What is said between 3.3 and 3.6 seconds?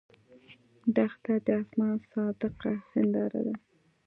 ده.